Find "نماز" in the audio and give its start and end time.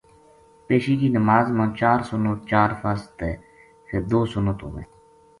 1.17-1.45